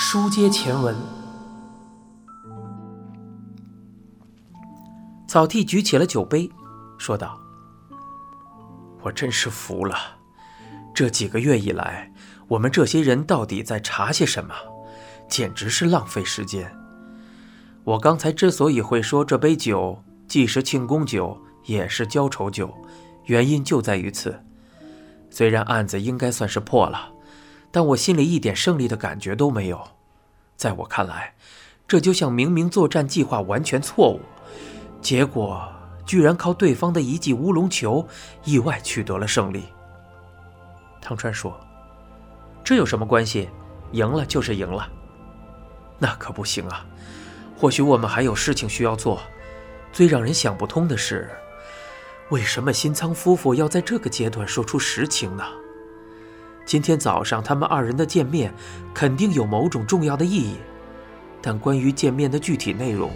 [0.00, 0.94] 书接前文，
[5.26, 6.48] 草剃举起了酒杯，
[6.98, 7.36] 说道
[9.02, 9.96] ：“我真是服了，
[10.94, 12.12] 这几个月以来，
[12.46, 14.54] 我们这些人到底在查些什么？
[15.28, 16.72] 简直是浪费时间。
[17.82, 22.72] 我刚才之所以会说这杯酒既是庆功酒，也是浇愁酒，
[23.24, 24.40] 原因就在于此。
[25.28, 27.14] 虽然案子应该算是破了。”
[27.70, 29.86] 但我心里一点胜利的感觉都没有，
[30.58, 31.32] 在我看来，
[31.86, 34.20] 这就像明明作战计划完全错误，
[35.00, 35.66] 结果
[36.04, 38.06] 居然靠对方的一记乌龙球
[38.42, 39.66] 意外取得了胜利。
[41.00, 41.56] 汤川说
[42.64, 43.48] ：“这有什么关系？
[43.92, 44.90] 赢了就是赢了。”
[45.96, 46.84] 那可不行啊！
[47.56, 49.22] 或许我们还有事情需要做。
[49.92, 51.30] 最让人想不通的是，
[52.30, 55.44] 为什么新仓夫妇要在这个阶段说出实情呢？
[56.68, 58.52] 今天早上他们二人的见面，
[58.92, 60.58] 肯定有某种重要的意义，
[61.40, 63.10] 但关于见面的具体内容，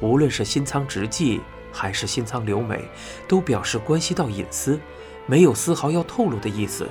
[0.00, 1.40] 无论是新仓直纪
[1.72, 2.90] 还是新仓留美，
[3.28, 4.80] 都表示关系到隐私，
[5.24, 6.88] 没有丝毫要透露的意思。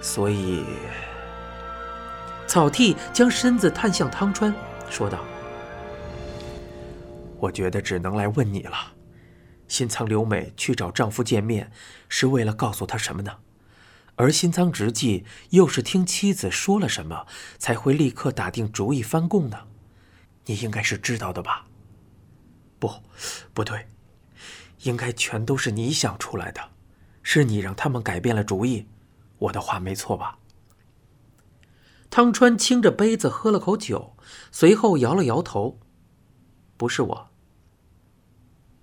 [0.00, 0.64] 所以，
[2.48, 4.52] 草剃将身子探向汤川，
[4.90, 5.20] 说道
[7.38, 8.76] ：“我觉得只能来问你了，
[9.68, 11.70] 新仓留美去找丈夫见面，
[12.08, 13.30] 是为了告诉他什么呢？”
[14.16, 17.26] 而新仓直纪又是听妻子说了什么，
[17.58, 19.68] 才会立刻打定主意翻供呢？
[20.46, 21.66] 你应该是知道的吧？
[22.78, 22.92] 不，
[23.54, 23.86] 不对，
[24.82, 26.70] 应该全都是你想出来的，
[27.22, 28.86] 是你让他们改变了主意。
[29.38, 30.38] 我的话没错吧？
[32.10, 34.14] 汤川清着杯子喝了口酒，
[34.50, 35.78] 随后摇了摇头
[36.76, 37.30] ：“不是我。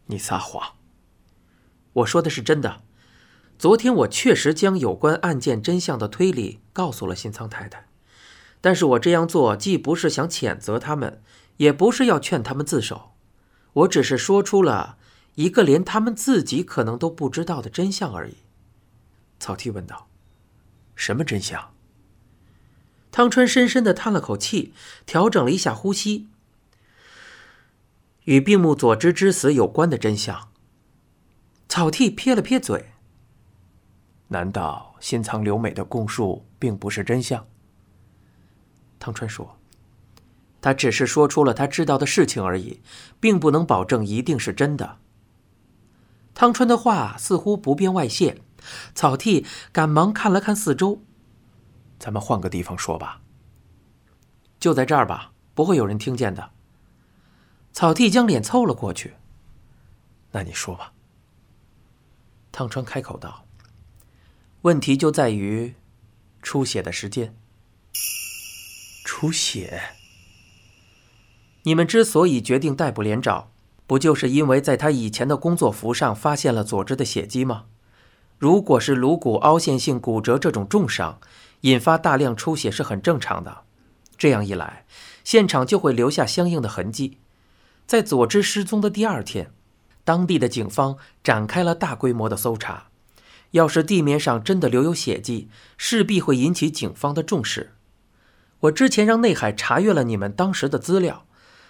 [0.08, 0.76] 你撒谎。
[1.94, 2.82] 我说的是真的。”
[3.60, 7.90] 昨天我确实将有关案件真相的推理告诉了新仓太太，
[8.62, 11.22] 但是我这样做既不是想谴责他们，
[11.58, 13.12] 也不是要劝他们自首，
[13.74, 14.98] 我只是说出了
[15.36, 18.38] 一个连他们自己可能都不知道的真相而已。
[19.42, 20.08] 草剃问道
[20.95, 21.73] ：“什么真相？”
[23.12, 24.72] 汤川深深的叹了口气，
[25.06, 26.30] 调整了一下呼吸，
[28.23, 30.48] 与病木佐知之死有关的真相。
[31.67, 32.94] 草剃撇了撇嘴。
[34.32, 37.45] 难道新仓留美的供述并不是真相？
[39.00, 39.58] 汤川说
[40.62, 42.80] ：“他只是说出了他知道的事情而已，
[43.20, 44.98] 并不能保证一定是真的。”
[46.36, 48.39] 汤川的话似乎不便外泄，
[48.94, 51.02] 草剃赶忙看了看四周
[51.98, 53.22] ：“咱们换个地方说吧。
[54.60, 56.52] ”“就在这儿吧，不会有人听见的。”
[57.73, 59.16] 草剃将脸凑了过去。
[60.34, 60.94] “那你说吧。”
[62.52, 63.45] 汤川开口道。
[64.64, 65.75] 问题就在于
[66.42, 67.33] 出血的时间。
[69.05, 69.81] 出血？
[71.64, 73.49] 你们之所以决定逮捕连长，
[73.87, 77.65] 不就是因为在他以前的工作服上发现了佐治的血迹吗？
[78.37, 81.20] 如果是颅骨凹陷性骨折这种重伤，
[81.61, 83.64] 引发大量出血是很正常的。
[84.17, 84.86] 这样一来，
[85.23, 87.17] 现场就会留下相应的痕迹。
[87.87, 89.52] 在佐治失踪的第二天，
[90.03, 92.89] 当地的警方展开了大规模的搜查。
[93.52, 97.73] 要是地面上真的留有血迹，势必会引起警方的重视。
[98.61, 101.26] 我之前让内海查阅了你们当时的资料，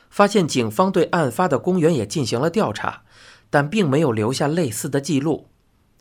[0.09, 3.03] 发现警方对案发的公园也进行了调查，
[3.49, 5.47] 但并没有留下类似的记录。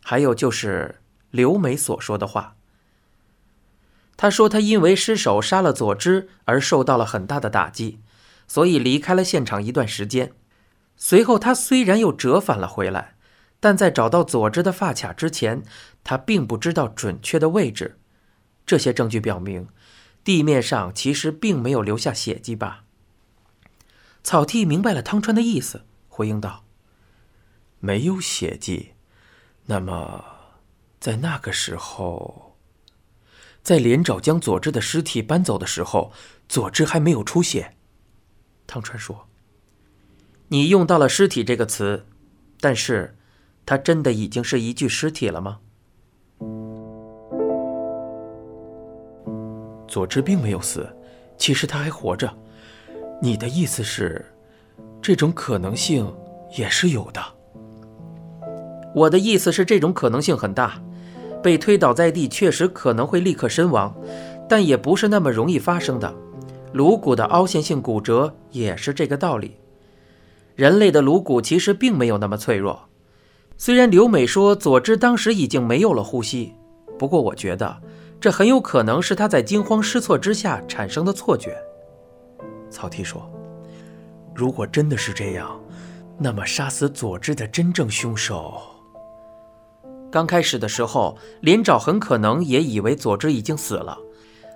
[0.03, 1.01] 还有就是
[1.31, 2.57] 刘梅所说的话，
[4.17, 8.01] 他说他因为失手杀了佐之而受到了很大的打击，
[8.47, 10.33] 所以离开了现场一段时间。
[10.97, 13.18] 随后他虽然又折返了回来。
[13.61, 15.63] 但在找到佐治的发卡之前，
[16.05, 17.99] 他并不知道准确的位置。
[18.65, 19.69] 这些证据表明，
[20.23, 22.85] 地面上其实并没有留下血迹吧？
[24.23, 26.65] 草剃明白了汤川的意思，回应道
[27.81, 28.93] ：“没有血迹，
[29.67, 30.25] 那么
[31.01, 32.57] 在那个时候，
[33.63, 36.13] 在连长将佐治的尸体搬走的时候，
[36.49, 37.75] 佐治还没有出血。”
[38.69, 39.29] 汤川说
[40.49, 42.07] ：“你用到了‘尸体’这个词，
[42.61, 43.17] 但是。”
[43.69, 45.59] 他真的已经是一具尸体了吗？
[49.87, 50.89] 佐治并没有死，
[51.37, 52.33] 其实他还活着。
[53.21, 54.25] 你的意思是，
[55.03, 56.11] 这种可能性
[56.57, 57.21] 也是有的？
[58.95, 60.81] 我的意思是，这种可能性很大。
[61.43, 63.95] 被推倒在地确实可能会立刻身亡，
[64.49, 66.15] 但也不是那么容易发生的。
[66.73, 69.59] 颅骨的凹陷性骨折也是这个道理。
[70.57, 72.88] 人类的颅骨其实并没有那么脆弱。
[73.61, 76.55] 虽然刘美说佐治当时已经没有了呼吸，
[76.97, 77.83] 不过我觉得
[78.21, 81.59] 这很有可能是他在惊慌失措之下产生的错觉。
[82.71, 83.29] 草剃说
[84.33, 85.61] ：“如果真的是这样，
[86.17, 88.63] 那么杀死佐治的真正凶手……
[90.09, 93.99] 刚开始的时候，连长很可能也以为佐治已经死了。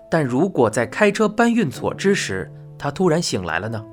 [0.09, 3.85] 但如果在开车搬运佐治时，他突然醒来了呢？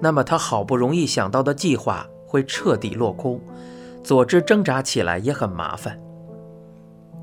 [0.00, 3.40] 那么他好不容易想到的计划会彻底落空，
[4.02, 5.98] 佐治挣扎起来也很麻烦。”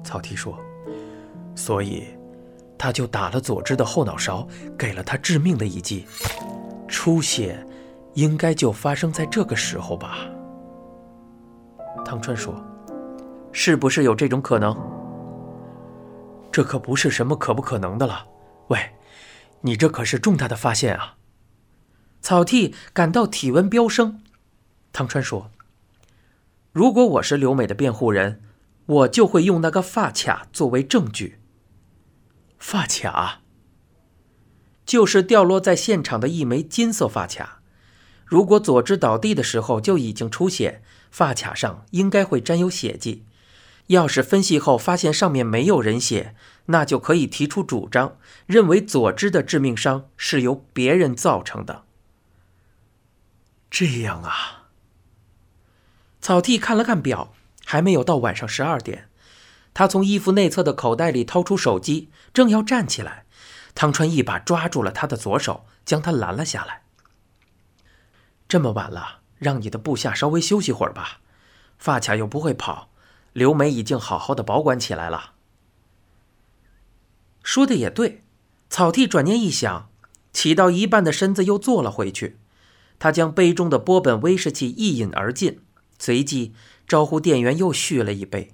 [0.03, 0.57] 草剃说
[1.55, 2.07] ：“所以。”
[2.79, 4.47] 他就打了佐治的后脑勺，
[4.77, 6.05] 给了他致命的一击。
[6.87, 7.65] 出血，
[8.13, 10.19] 应该就发生在这个时候吧？
[12.05, 12.53] 汤川说
[13.51, 14.77] ：“是不是有这种可能？
[16.51, 18.27] 这可不是什么可不可能的了。
[18.67, 18.79] 喂，
[19.61, 21.15] 你这可是重大的发现啊！”
[22.21, 24.21] 草剃感到体温飙升。
[24.93, 25.49] 汤川说
[26.77, 28.39] ：“如果我是刘美的辩护人，
[28.85, 31.39] 我就会用那个发卡作为证据。”
[32.59, 33.41] 发卡，
[34.85, 37.63] 就是掉落在现场的一枚金色发卡。
[38.27, 43.25] 如果佐治倒地的时候就已经出血，发卡上应该会沾有血迹。
[43.87, 46.35] 要是分析后发现上面没有人血，
[46.67, 51.85] 那就可以提出主张，认为佐治的致命伤是由别人造成的。
[53.71, 54.56] 这样啊。
[56.27, 57.33] 草剃看了看表，
[57.63, 59.07] 还没有到晚上十二点。
[59.73, 63.23] 他从衣服内侧的口袋里掏出手机，正要站起来，
[63.73, 66.81] 汤川一把抓住了他的左手，将他拦了下来。
[68.45, 71.21] 这么晚了，让你的部下稍微休息会儿吧。
[71.77, 72.89] 发卡又不会跑，
[73.31, 75.31] 刘梅已经好好的保管起来了。
[77.41, 78.25] 说的也对，
[78.69, 79.89] 草剃转念一想，
[80.33, 82.37] 起到一半的身子又坐了回去。
[82.99, 85.61] 他将杯中的波本威士忌一饮而尽，
[85.99, 86.53] 随即
[86.87, 88.53] 招呼店员又续了一杯。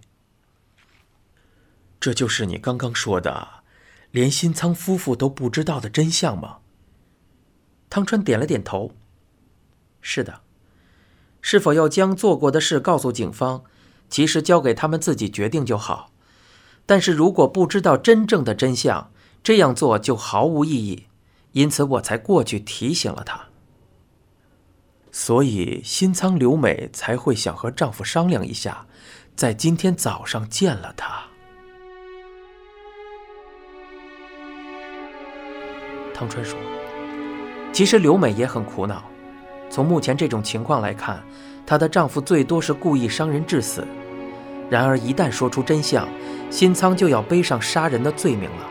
[1.99, 3.63] 这就是你刚刚说的，
[4.11, 6.57] 连新仓夫妇都不知道的真相吗？
[7.89, 8.91] 汤川点了点头。
[10.01, 10.41] 是的，
[11.41, 13.63] 是否要将做过的事告诉警方，
[14.09, 16.11] 其实交给他们自己决定就好。
[16.85, 19.11] 但是如果不知道真正的真相，
[19.41, 21.05] 这样做就毫无意义。
[21.53, 23.47] 因此我才过去提醒了他。
[25.13, 28.83] 所以新仓留美才会想和丈夫商量一下，
[29.35, 31.21] 在今天早上见了他。
[36.15, 36.57] 汤川说
[37.71, 39.03] ：“其实刘美也很苦恼。
[39.69, 41.23] 从目前这种情况来看，
[41.63, 43.85] 她的丈夫最多是故意伤人致死。
[44.67, 46.09] 然而一旦说出真相，
[46.49, 48.67] 新仓就要背上杀人的罪名了。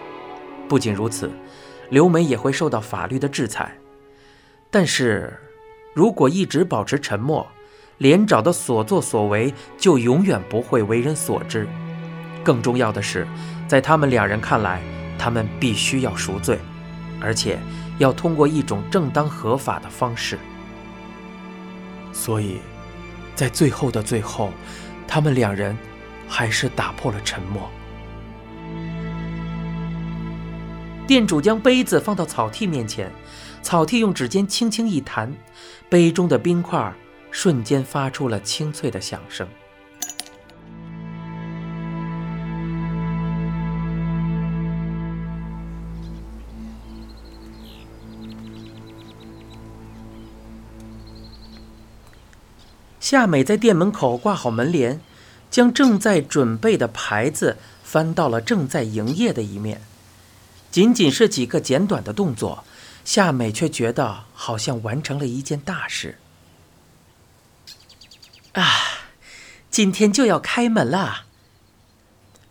[0.68, 1.30] 不仅如此，
[1.88, 3.72] 刘美也会受到法律的制裁。
[4.70, 5.38] 但是，
[5.94, 7.46] 如果一直保持沉默，
[7.98, 11.68] 连长的所作所为就永远不会为人所知。
[12.44, 13.26] 更重要的是，
[13.68, 14.82] 在他们两人看来，
[15.18, 16.58] 他们必须要赎罪。”
[17.24, 17.56] 而且
[17.98, 20.36] 要通过一种正当合法的方式，
[22.12, 22.58] 所以，
[23.36, 24.50] 在最后的最后，
[25.06, 25.78] 他们两人
[26.26, 27.70] 还是打破了沉默。
[31.06, 33.12] 店主将杯子放到草剃面前，
[33.60, 35.34] 草剃用指尖轻轻一弹，
[35.90, 36.94] 杯中的冰块
[37.30, 39.46] 瞬间发出了清脆的响声。
[53.00, 55.00] 夏美在店门口挂好门帘，
[55.50, 59.82] 将正在准备的牌子翻到了正在营业的一面。
[60.72, 62.64] 仅仅是几个简短的动作，
[63.04, 66.18] 夏美却觉得好像完成了一件大事。
[68.52, 68.64] 啊，
[69.70, 71.26] 今天就要开门了！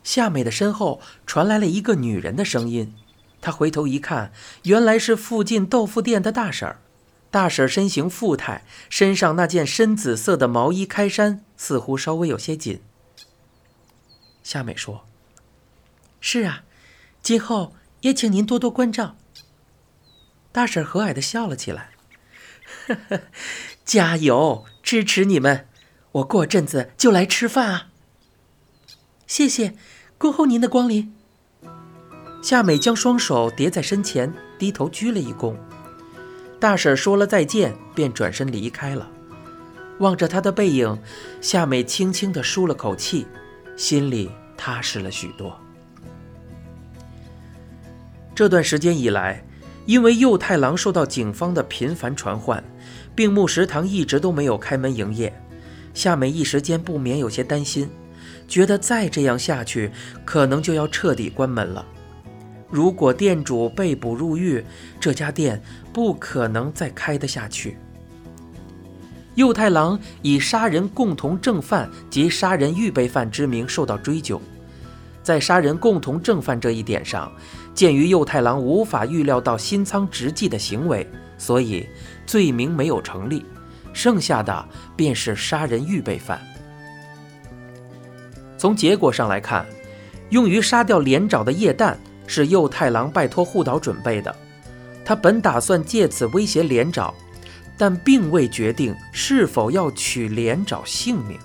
[0.03, 2.93] 夏美的身后传来了一个女人的声音，
[3.41, 4.31] 她回头一看，
[4.63, 6.79] 原来是附近豆腐店的大婶儿。
[7.31, 12.81] 大婶身形富态，身上那件深紫色的毛衣开衫似乎稍微有些紧。
[14.43, 15.05] 夏美说
[16.21, 16.63] ：“是啊，
[17.23, 19.15] 今后也请您多多关照。”
[20.51, 21.91] 大婶和蔼的笑了起来
[22.87, 23.21] ：“呵呵，
[23.85, 25.67] 加油，支持你们！
[26.13, 27.87] 我过阵子就来吃饭啊。”
[29.25, 29.75] 谢谢，
[30.17, 31.15] 恭候您的光临。
[32.43, 35.55] 夏美将双手叠在身前，低头鞠了一躬。
[36.59, 39.09] 大婶说了再见，便转身离开了。
[39.99, 41.01] 望着她的背影，
[41.39, 43.25] 夏美轻轻地舒了口气，
[43.77, 45.57] 心里踏实了许多。
[48.41, 49.45] 这段时间以来，
[49.85, 52.63] 因为右太郎受到警方的频繁传唤，
[53.13, 55.31] 病木食堂一直都没有开门营业。
[55.93, 57.87] 夏美一时间不免有些担心，
[58.47, 59.91] 觉得再这样下去，
[60.25, 61.85] 可能就要彻底关门了。
[62.67, 64.65] 如果店主被捕入狱，
[64.99, 65.61] 这家店
[65.93, 67.77] 不可能再开得下去。
[69.35, 74.41] 右太郎以杀人共同正犯及杀人预备犯之名受到追究，
[75.21, 77.31] 在杀人共同正犯这一点上，
[77.73, 81.87] 鉴于右太郎无法预料到新仓直纪的行为，所以
[82.25, 83.45] 罪名没有成立，
[83.93, 86.39] 剩下的便是杀人预备犯。
[88.57, 89.65] 从结果上来看，
[90.29, 94.35] 用于杀掉连长的液弹是右太郎拜托护岛准备的，
[95.03, 97.13] 他本打算借此威胁连长。
[97.77, 101.35] 但并未决定是否要取连长性命。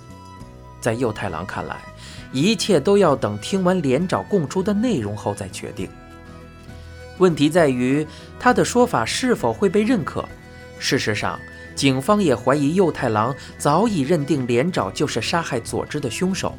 [0.82, 1.76] 在右太郎看来，
[2.30, 5.88] 一切都要等听完连长供出的内容后再决定。
[7.18, 8.06] 问题在于
[8.38, 10.24] 他的说法是否会被认可。
[10.78, 11.38] 事实上，
[11.74, 16.54] 警方也怀疑右太郎早已认定连长就是杀害佐之的凶手，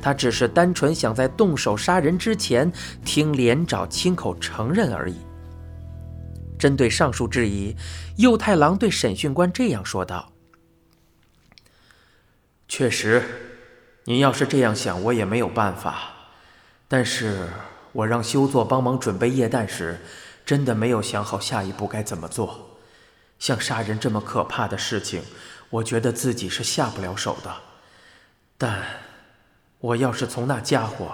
[0.00, 2.70] 他只是单纯想在动手杀人之前
[3.04, 5.16] 听连长亲口承认而已。
[6.58, 7.74] 针对上述质疑，
[8.16, 10.32] 右太郎对审讯官这样说道
[12.66, 13.22] ：“确实，
[14.04, 16.10] 您要是这样想，我也没有办法。
[16.88, 17.48] 但是
[17.98, 19.98] 我让修作帮忙准备液弹时，
[20.46, 22.78] 真的没有想好下一步该怎么做。
[23.40, 25.20] 像杀人这么可怕的事情，
[25.68, 27.52] 我觉得自己是下不了手的。
[28.56, 28.84] 但
[29.80, 31.10] 我要是从那家伙……”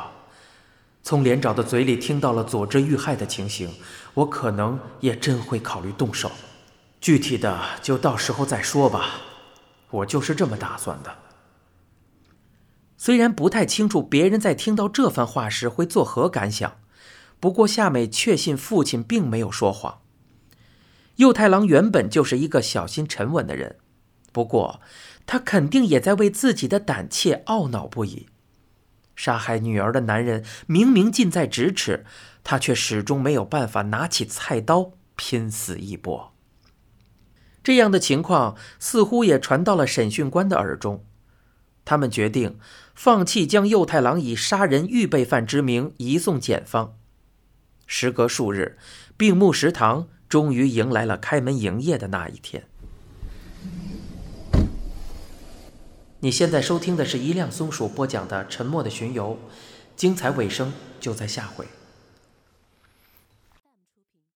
[1.03, 3.75] 从连长的嘴里听到了佐之遇害的情形，
[4.13, 6.31] 我可能也真会考虑动手。
[7.01, 9.21] 具体的就到时候再说吧，
[9.91, 11.15] 我就是这么打算的。
[13.05, 16.79] 虽然不太清楚别人在听到这番话时会作何感想，
[17.39, 20.01] 不过夏美确信父亲并没有说谎。
[21.17, 23.77] 右太郎原本就是一个小心沉稳的人，
[24.33, 24.81] 不过
[25.27, 28.29] 他肯定也在为自己的胆怯懊恼不已。
[29.15, 32.07] 杀害女儿的男人明明近在咫尺，
[32.43, 36.33] 他却始终没有办法拿起菜刀拼死一搏。
[37.63, 41.05] 这样的情况似乎也传到了审讯官的耳中，
[41.85, 42.59] 他们决定
[42.95, 46.97] 放弃将右太郎以杀人预备犯之名移送检方。
[47.87, 48.79] 时隔数日，
[49.17, 52.65] 病木食堂终于迎来了开门营业的那一天。
[56.21, 59.39] 你现在收听的是一辆松鼠播讲的《沉默的巡游》，
[59.95, 61.67] 精彩尾声就在下回。